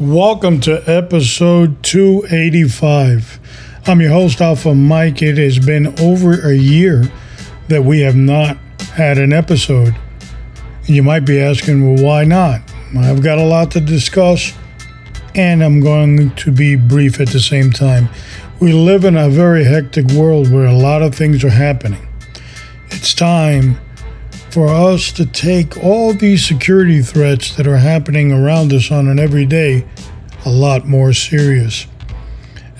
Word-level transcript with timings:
Welcome 0.00 0.60
to 0.60 0.80
episode 0.88 1.82
285. 1.82 3.40
I'm 3.84 4.00
your 4.00 4.12
host, 4.12 4.40
Alpha 4.40 4.72
Mike. 4.72 5.22
It 5.22 5.38
has 5.38 5.58
been 5.58 5.88
over 5.98 6.48
a 6.48 6.54
year 6.54 7.10
that 7.66 7.82
we 7.82 8.02
have 8.02 8.14
not 8.14 8.58
had 8.92 9.18
an 9.18 9.32
episode. 9.32 9.96
You 10.84 11.02
might 11.02 11.26
be 11.26 11.40
asking, 11.40 11.84
well, 11.84 12.04
why 12.04 12.22
not? 12.22 12.60
I've 12.96 13.24
got 13.24 13.38
a 13.38 13.44
lot 13.44 13.72
to 13.72 13.80
discuss, 13.80 14.52
and 15.34 15.64
I'm 15.64 15.80
going 15.80 16.30
to 16.36 16.52
be 16.52 16.76
brief 16.76 17.18
at 17.18 17.30
the 17.30 17.40
same 17.40 17.72
time. 17.72 18.08
We 18.60 18.72
live 18.72 19.04
in 19.04 19.16
a 19.16 19.28
very 19.28 19.64
hectic 19.64 20.12
world 20.12 20.52
where 20.52 20.66
a 20.66 20.76
lot 20.76 21.02
of 21.02 21.12
things 21.12 21.42
are 21.42 21.50
happening. 21.50 22.06
It's 22.90 23.14
time 23.14 23.80
for 24.58 24.66
us 24.66 25.12
to 25.12 25.24
take 25.24 25.76
all 25.84 26.12
these 26.12 26.44
security 26.44 27.00
threats 27.00 27.54
that 27.54 27.64
are 27.64 27.76
happening 27.76 28.32
around 28.32 28.72
us 28.72 28.90
on 28.90 29.06
an 29.06 29.16
everyday 29.16 29.86
a 30.46 30.50
lot 30.50 30.84
more 30.84 31.12
serious. 31.12 31.86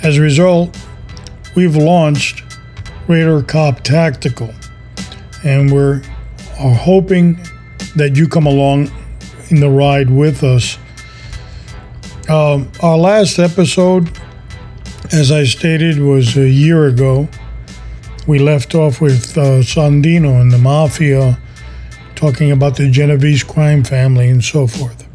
As 0.02 0.18
a 0.18 0.20
result, 0.20 0.76
we've 1.54 1.76
launched 1.76 2.42
Raider 3.06 3.42
Cop 3.42 3.82
Tactical, 3.82 4.52
and 5.44 5.72
we're 5.72 6.02
are 6.58 6.74
hoping 6.74 7.38
that 7.94 8.16
you 8.16 8.26
come 8.26 8.46
along 8.46 8.90
in 9.50 9.60
the 9.60 9.70
ride 9.70 10.10
with 10.10 10.42
us. 10.42 10.78
Um, 12.28 12.72
our 12.82 12.98
last 12.98 13.38
episode, 13.38 14.10
as 15.12 15.30
I 15.30 15.44
stated, 15.44 16.00
was 16.00 16.36
a 16.36 16.48
year 16.48 16.88
ago. 16.88 17.28
We 18.26 18.40
left 18.40 18.74
off 18.74 19.00
with 19.00 19.38
uh, 19.38 19.62
Sandino 19.62 20.40
and 20.40 20.50
the 20.50 20.58
Mafia 20.58 21.38
talking 22.18 22.50
about 22.50 22.76
the 22.76 22.90
Genovese 22.90 23.44
crime 23.44 23.84
family 23.84 24.28
and 24.28 24.42
so 24.42 24.66
forth. 24.66 25.06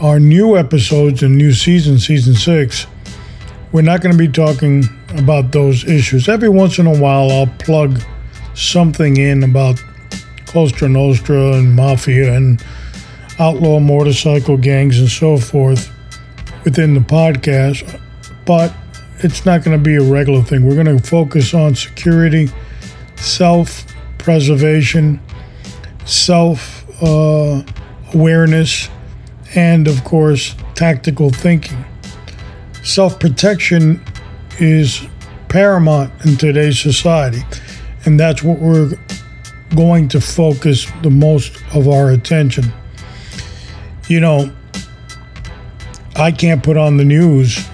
Our 0.00 0.18
new 0.18 0.56
episodes 0.56 1.22
and 1.22 1.36
new 1.36 1.52
season, 1.52 1.98
season 1.98 2.34
six, 2.34 2.86
we're 3.70 3.82
not 3.82 4.00
going 4.00 4.12
to 4.12 4.18
be 4.18 4.32
talking 4.32 4.84
about 5.10 5.52
those 5.52 5.84
issues. 5.84 6.26
Every 6.26 6.48
once 6.48 6.78
in 6.78 6.86
a 6.86 6.98
while, 6.98 7.30
I'll 7.30 7.54
plug 7.58 8.00
something 8.54 9.18
in 9.18 9.42
about 9.42 9.78
Cosa 10.46 10.88
Nostra 10.88 11.52
and 11.52 11.76
Mafia 11.76 12.34
and 12.34 12.64
outlaw 13.38 13.78
motorcycle 13.78 14.56
gangs 14.56 15.00
and 15.00 15.08
so 15.08 15.36
forth 15.36 15.92
within 16.64 16.94
the 16.94 17.00
podcast, 17.00 18.00
but 18.46 18.72
it's 19.18 19.44
not 19.44 19.64
going 19.64 19.76
to 19.76 19.82
be 19.82 19.96
a 19.96 20.02
regular 20.02 20.42
thing. 20.42 20.66
We're 20.66 20.82
going 20.82 20.98
to 20.98 21.06
focus 21.06 21.52
on 21.52 21.74
security, 21.74 22.48
self 23.16 23.84
preservation, 24.16 25.20
self 26.04 26.84
uh, 27.02 27.62
awareness, 28.14 28.88
and 29.54 29.88
of 29.88 30.02
course, 30.04 30.54
tactical 30.74 31.30
thinking. 31.30 31.84
Self 32.82 33.20
protection 33.20 34.02
is 34.58 35.06
paramount 35.48 36.12
in 36.24 36.36
today's 36.36 36.78
society, 36.78 37.42
and 38.04 38.18
that's 38.18 38.42
what 38.42 38.58
we're 38.58 38.92
going 39.74 40.08
to 40.08 40.20
focus 40.20 40.86
the 41.02 41.10
most 41.10 41.56
of 41.74 41.88
our 41.88 42.10
attention. 42.10 42.64
You 44.08 44.20
know, 44.20 44.52
I 46.16 46.32
can't 46.32 46.62
put 46.62 46.76
on 46.76 46.96
the 46.96 47.04
news 47.04 47.66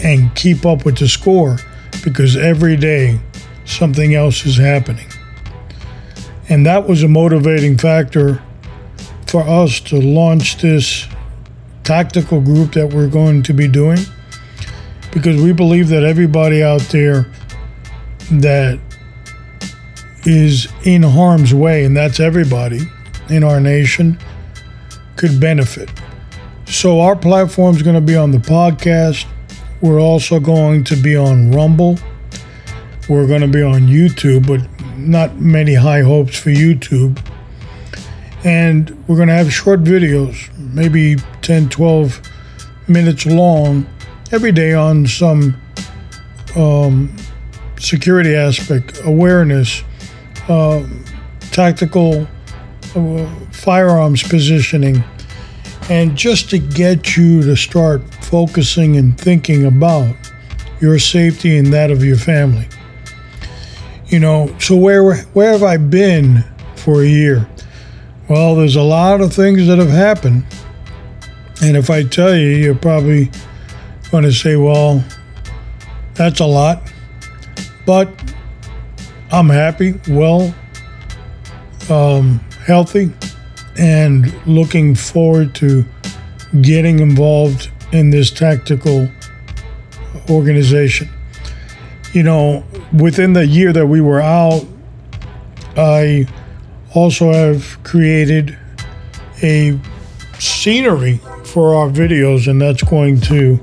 and 0.00 0.34
keep 0.34 0.64
up 0.64 0.84
with 0.84 0.98
the 0.98 1.08
score 1.08 1.58
because 2.04 2.36
every 2.36 2.76
day 2.76 3.18
something 3.64 4.14
else 4.14 4.46
is 4.46 4.56
happening. 4.56 5.08
And 6.48 6.64
that 6.66 6.88
was 6.88 7.02
a 7.02 7.08
motivating 7.08 7.76
factor 7.76 8.42
for 9.26 9.42
us 9.42 9.80
to 9.80 10.00
launch 10.00 10.58
this 10.58 11.06
tactical 11.82 12.40
group 12.40 12.72
that 12.72 12.92
we're 12.92 13.08
going 13.08 13.42
to 13.44 13.52
be 13.52 13.68
doing 13.68 13.98
because 15.12 15.40
we 15.42 15.52
believe 15.52 15.88
that 15.88 16.02
everybody 16.02 16.62
out 16.62 16.80
there 16.90 17.26
that 18.30 18.78
is 20.24 20.68
in 20.84 21.02
harm's 21.02 21.54
way, 21.54 21.84
and 21.84 21.96
that's 21.96 22.20
everybody 22.20 22.80
in 23.30 23.44
our 23.44 23.60
nation, 23.60 24.18
could 25.16 25.40
benefit. 25.40 25.90
So, 26.66 27.00
our 27.00 27.16
platform 27.16 27.76
is 27.76 27.82
going 27.82 27.94
to 27.94 28.00
be 28.00 28.16
on 28.16 28.32
the 28.32 28.38
podcast. 28.38 29.24
We're 29.80 30.00
also 30.00 30.40
going 30.40 30.84
to 30.84 30.96
be 30.96 31.16
on 31.16 31.52
Rumble. 31.52 31.98
We're 33.08 33.26
going 33.26 33.42
to 33.42 33.48
be 33.48 33.62
on 33.62 33.82
YouTube, 33.82 34.46
but 34.46 34.75
not 34.96 35.36
many 35.36 35.74
high 35.74 36.02
hopes 36.02 36.38
for 36.38 36.50
YouTube. 36.50 37.18
And 38.44 38.90
we're 39.08 39.16
going 39.16 39.28
to 39.28 39.34
have 39.34 39.52
short 39.52 39.82
videos, 39.82 40.48
maybe 40.56 41.16
10, 41.42 41.68
12 41.68 42.20
minutes 42.88 43.26
long, 43.26 43.86
every 44.32 44.52
day 44.52 44.72
on 44.72 45.06
some 45.06 45.60
um, 46.54 47.14
security 47.78 48.34
aspect, 48.34 49.00
awareness, 49.04 49.82
uh, 50.48 50.86
tactical 51.50 52.26
uh, 52.94 53.26
firearms 53.50 54.22
positioning, 54.22 55.02
and 55.90 56.16
just 56.16 56.50
to 56.50 56.58
get 56.58 57.16
you 57.16 57.42
to 57.42 57.56
start 57.56 58.02
focusing 58.24 58.96
and 58.96 59.18
thinking 59.18 59.66
about 59.66 60.14
your 60.80 60.98
safety 60.98 61.56
and 61.56 61.72
that 61.72 61.90
of 61.90 62.04
your 62.04 62.16
family. 62.16 62.66
You 64.08 64.20
know, 64.20 64.54
so 64.60 64.76
where 64.76 65.16
where 65.32 65.52
have 65.52 65.64
I 65.64 65.78
been 65.78 66.44
for 66.76 67.02
a 67.02 67.06
year? 67.06 67.48
Well, 68.28 68.54
there's 68.54 68.76
a 68.76 68.82
lot 68.82 69.20
of 69.20 69.32
things 69.32 69.66
that 69.66 69.78
have 69.78 69.90
happened. 69.90 70.44
And 71.62 71.76
if 71.76 71.90
I 71.90 72.02
tell 72.04 72.34
you, 72.34 72.48
you're 72.48 72.74
probably 72.74 73.30
going 74.10 74.24
to 74.24 74.32
say, 74.32 74.56
well, 74.56 75.04
that's 76.14 76.40
a 76.40 76.46
lot. 76.46 76.82
But 77.84 78.08
I'm 79.30 79.48
happy, 79.48 79.98
well, 80.08 80.54
um, 81.90 82.40
healthy, 82.64 83.12
and 83.78 84.32
looking 84.46 84.94
forward 84.94 85.54
to 85.56 85.84
getting 86.62 87.00
involved 87.00 87.70
in 87.92 88.10
this 88.10 88.30
tactical 88.30 89.08
organization. 90.30 91.08
You 92.12 92.22
know, 92.22 92.64
within 92.92 93.32
the 93.32 93.46
year 93.46 93.72
that 93.72 93.86
we 93.86 94.00
were 94.00 94.20
out, 94.20 94.64
I 95.76 96.26
also 96.94 97.32
have 97.32 97.82
created 97.82 98.56
a 99.42 99.78
scenery 100.38 101.20
for 101.44 101.74
our 101.74 101.88
videos, 101.88 102.48
and 102.48 102.60
that's 102.60 102.82
going 102.82 103.20
to 103.22 103.58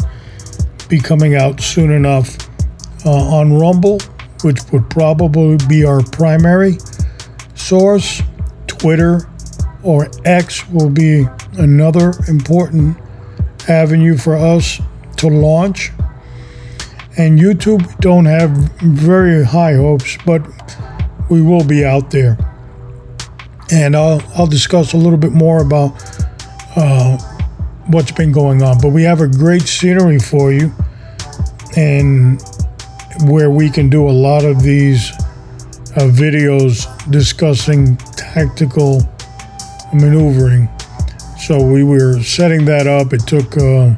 be 0.90 1.00
coming 1.00 1.36
out 1.36 1.60
soon 1.60 1.92
enough 1.92 2.38
uh, 3.06 3.10
on 3.10 3.54
Rumble, 3.54 4.00
which 4.44 4.60
would 4.72 4.90
probably 4.90 5.58
be 5.68 5.84
our 5.84 6.02
primary 6.04 6.78
source. 7.56 8.22
Twitter 8.68 9.28
or 9.84 10.10
X 10.26 10.68
will 10.70 10.90
be 10.90 11.26
another 11.54 12.14
important 12.28 12.98
avenue 13.68 14.18
for 14.18 14.36
us 14.36 14.82
to 15.18 15.28
launch. 15.28 15.92
And 17.16 17.40
YouTube 17.40 18.00
don't 18.00 18.26
have 18.26 18.50
very 18.82 19.44
high 19.44 19.76
hopes, 19.76 20.18
but 20.26 20.42
we 21.30 21.42
will 21.42 21.64
be 21.64 21.86
out 21.86 22.10
there. 22.10 22.38
And 23.72 23.96
I'll, 23.96 24.22
I'll 24.36 24.48
discuss 24.48 24.94
a 24.94 24.98
little 24.98 25.18
bit 25.18 25.32
more 25.32 25.62
about 25.62 25.92
uh, 26.76 27.18
what's 27.88 28.12
been 28.12 28.32
going 28.32 28.64
on. 28.64 28.80
But 28.82 28.90
we 28.90 29.04
have 29.04 29.22
a 29.22 29.28
great 29.28 29.64
scenery 29.64 30.18
for 30.18 30.52
you, 30.52 30.74
and 31.78 32.42
where 33.26 33.52
we 33.52 33.70
can 33.70 33.90
do 33.90 34.10
a 34.10 34.12
lot 34.12 34.44
of 34.44 34.64
these 34.64 35.12
uh, 35.96 36.10
videos 36.10 36.88
discussing 37.12 37.96
tactical 38.16 39.02
maneuvering. 39.94 40.68
So 41.38 41.62
we 41.64 41.84
were 41.84 42.22
setting 42.24 42.66
that 42.66 42.88
up. 42.88 43.14
It 43.14 43.28
took 43.28 43.56
uh, 43.58 43.96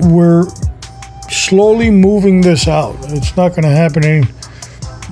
We're 0.00 0.46
slowly 1.30 1.90
moving 1.90 2.40
this 2.40 2.68
out. 2.68 2.96
It's 3.08 3.36
not 3.36 3.50
going 3.50 3.62
to 3.62 3.68
happen 3.68 4.04
in, 4.04 4.28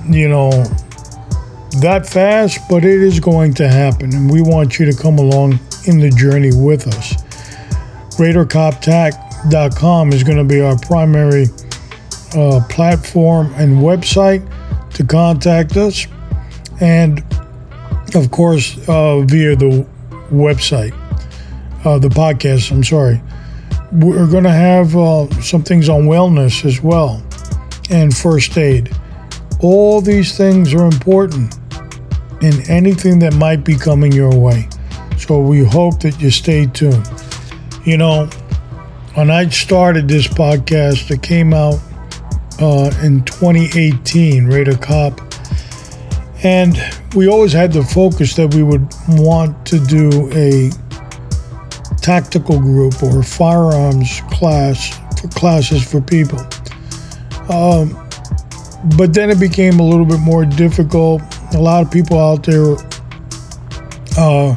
you 0.07 0.27
know, 0.29 0.51
that 1.81 2.07
fast, 2.07 2.59
but 2.69 2.85
it 2.85 3.01
is 3.01 3.19
going 3.19 3.53
to 3.55 3.67
happen, 3.67 4.13
and 4.13 4.31
we 4.31 4.41
want 4.41 4.79
you 4.79 4.85
to 4.89 4.97
come 4.97 5.17
along 5.17 5.59
in 5.87 5.99
the 5.99 6.09
journey 6.09 6.51
with 6.53 6.87
us. 6.87 7.13
RaiderCopTac.com 8.17 10.13
is 10.13 10.23
going 10.23 10.37
to 10.37 10.43
be 10.43 10.61
our 10.61 10.77
primary 10.79 11.47
uh, 12.33 12.61
platform 12.69 13.53
and 13.55 13.77
website 13.79 14.41
to 14.93 15.03
contact 15.03 15.75
us, 15.75 16.07
and 16.79 17.23
of 18.15 18.31
course, 18.31 18.77
uh, 18.87 19.19
via 19.21 19.55
the 19.55 19.85
website, 20.31 20.93
uh, 21.85 21.99
the 21.99 22.09
podcast. 22.09 22.71
I'm 22.71 22.83
sorry. 22.83 23.21
We're 23.91 24.29
going 24.29 24.43
to 24.43 24.51
have 24.51 24.95
uh, 24.95 25.29
some 25.41 25.63
things 25.63 25.87
on 25.87 26.03
wellness 26.03 26.65
as 26.65 26.81
well 26.81 27.23
and 27.89 28.15
first 28.15 28.57
aid. 28.57 28.91
All 29.61 30.01
these 30.01 30.35
things 30.35 30.73
are 30.73 30.85
important 30.85 31.55
in 32.41 32.69
anything 32.69 33.19
that 33.19 33.35
might 33.35 33.63
be 33.63 33.75
coming 33.75 34.11
your 34.11 34.35
way. 34.37 34.67
So 35.17 35.39
we 35.39 35.63
hope 35.63 36.01
that 36.01 36.19
you 36.19 36.29
stay 36.29 36.65
tuned. 36.65 37.07
You 37.85 37.97
know, 37.97 38.25
when 39.13 39.31
I 39.31 39.47
started 39.49 40.07
this 40.07 40.27
podcast, 40.27 41.09
it 41.09 41.21
came 41.21 41.53
out 41.53 41.79
uh, 42.59 42.91
in 43.01 43.23
2018, 43.23 44.45
Raider 44.45 44.77
Cop. 44.77 45.21
And 46.43 46.77
we 47.15 47.27
always 47.27 47.53
had 47.53 47.71
the 47.71 47.83
focus 47.83 48.35
that 48.35 48.53
we 48.53 48.61
would 48.61 48.87
want 49.07 49.65
to 49.67 49.79
do 49.79 50.29
a 50.33 50.69
tactical 52.05 52.59
group 52.59 53.01
or 53.01 53.23
firearms 53.23 54.21
class 54.29 54.95
for 55.19 55.27
classes 55.29 55.83
for 55.83 55.99
people. 55.99 56.39
Um, 57.49 57.97
but 58.95 59.11
then 59.15 59.31
it 59.31 59.39
became 59.39 59.79
a 59.79 59.83
little 59.83 60.05
bit 60.05 60.19
more 60.19 60.45
difficult. 60.45 61.23
A 61.55 61.59
lot 61.59 61.83
of 61.83 61.91
people 61.91 62.19
out 62.19 62.43
there 62.43 62.75
uh, 64.19 64.55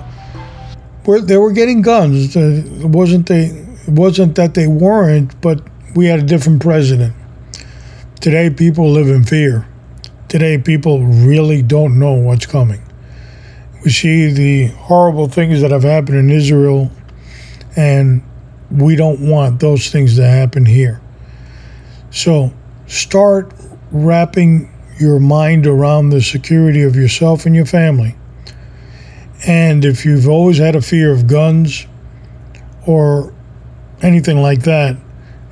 were 1.06 1.22
they 1.22 1.38
were 1.38 1.52
getting 1.52 1.80
guns. 1.80 2.36
It 2.36 2.84
wasn't 2.84 3.26
they 3.26 3.46
it 3.46 3.94
wasn't 3.94 4.34
that 4.36 4.52
they 4.52 4.66
weren't, 4.66 5.40
but 5.40 5.62
we 5.94 6.04
had 6.04 6.18
a 6.18 6.24
different 6.24 6.60
president. 6.60 7.14
Today, 8.20 8.50
people 8.50 8.90
live 8.90 9.08
in 9.08 9.24
fear. 9.24 9.66
Today, 10.28 10.58
people 10.58 11.02
really 11.06 11.62
don't 11.62 11.98
know 11.98 12.12
what's 12.12 12.44
coming. 12.44 12.82
We 13.82 13.90
see 13.90 14.30
the 14.32 14.66
horrible 14.66 15.28
things 15.28 15.62
that 15.62 15.70
have 15.70 15.84
happened 15.84 16.18
in 16.18 16.30
Israel, 16.30 16.90
and 17.78 18.22
we 18.72 18.96
don't 18.96 19.20
want 19.20 19.60
those 19.60 19.88
things 19.88 20.16
to 20.16 20.26
happen 20.26 20.66
here. 20.66 21.00
So, 22.10 22.52
start 22.88 23.54
wrapping 23.92 24.74
your 24.98 25.20
mind 25.20 25.64
around 25.64 26.10
the 26.10 26.20
security 26.20 26.82
of 26.82 26.96
yourself 26.96 27.46
and 27.46 27.54
your 27.54 27.66
family. 27.66 28.16
And 29.46 29.84
if 29.84 30.04
you've 30.04 30.28
always 30.28 30.58
had 30.58 30.74
a 30.74 30.82
fear 30.82 31.12
of 31.12 31.28
guns 31.28 31.86
or 32.84 33.32
anything 34.02 34.42
like 34.42 34.62
that, 34.62 34.96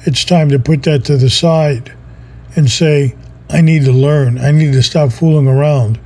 it's 0.01 0.25
time 0.25 0.49
to 0.49 0.59
put 0.59 0.83
that 0.83 1.05
to 1.05 1.17
the 1.17 1.31
side 1.31 1.95
and 2.57 2.69
say, 2.69 3.15
I 3.49 3.61
need 3.61 3.85
to 3.85 3.93
learn. 3.93 4.39
I 4.39 4.51
need 4.51 4.73
to 4.73 4.83
stop 4.83 5.13
fooling 5.13 5.47
around 5.47 6.01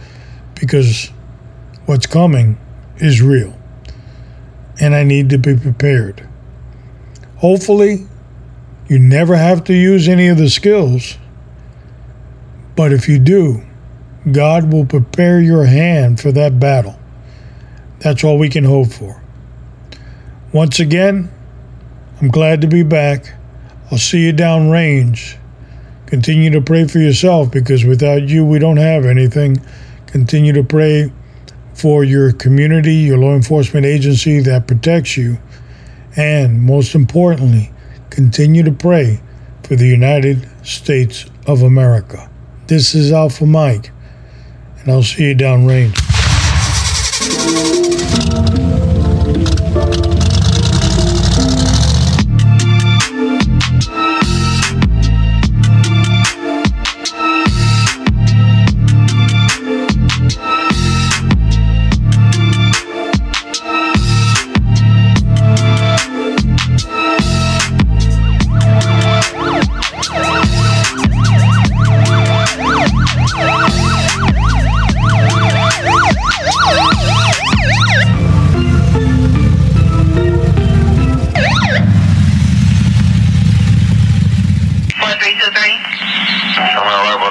because 0.55 1.11
what's 1.87 2.07
coming 2.07 2.59
is 2.99 3.23
real. 3.23 3.60
And 4.81 4.95
I 4.95 5.05
need 5.05 5.31
to 5.31 5.39
be 5.39 5.57
prepared. 5.57 6.27
Hopefully, 7.37 8.07
you 8.89 8.99
never 8.99 9.37
have 9.37 9.65
to 9.65 9.75
use 9.75 10.09
any 10.09 10.29
of 10.29 10.39
the 10.39 10.49
skills 10.49 11.17
but 12.81 12.95
if 12.95 13.11
you 13.11 13.19
do, 13.19 13.63
God 14.33 14.73
will 14.73 14.87
prepare 14.87 15.39
your 15.39 15.67
hand 15.67 16.19
for 16.19 16.33
that 16.33 16.59
battle. 16.59 16.99
That's 17.99 18.25
all 18.25 18.39
we 18.39 18.49
can 18.49 18.65
hope 18.65 18.89
for. 18.89 19.23
Once 20.55 20.81
again, 20.81 21.31
I'm 22.23 22.29
glad 22.29 22.63
to 22.63 22.67
be 22.67 22.83
back. 22.83 23.35
I'll 23.91 23.99
see 23.99 24.25
you 24.25 24.33
downrange. 24.33 25.37
Continue 26.07 26.49
to 26.53 26.63
pray 26.63 26.89
for 26.89 27.01
yourself 27.01 27.51
because 27.51 27.85
without 27.85 28.23
you, 28.23 28.47
we 28.47 28.59
don't 28.59 28.79
have 28.79 29.05
anything. 29.05 29.61
Continue 30.07 30.55
to 30.55 30.65
pray 30.65 31.13
for 31.81 32.05
your 32.05 32.31
community, 32.33 32.95
your 32.95 33.17
law 33.17 33.35
enforcement 33.35 33.87
agency 33.87 34.41
that 34.41 34.67
protects 34.67 35.17
you. 35.17 35.39
And 36.15 36.61
most 36.61 36.95
importantly, 36.95 37.73
continue 38.11 38.63
to 38.65 38.73
pray 38.73 39.21
for 39.63 39.77
the 39.77 39.87
United 39.87 40.47
States 40.63 41.25
of 41.47 41.63
America. 41.63 42.29
This 42.67 42.95
is 42.95 43.13
Alpha 43.13 43.47
Mike, 43.47 43.93
and 44.81 44.91
I'll 44.93 45.03
see 45.03 45.29
you 45.29 45.35
downrange. 45.35 45.97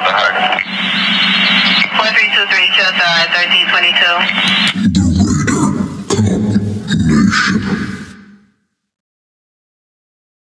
the 0.10 0.18
heart. 0.18 0.34
1322. 2.02 4.79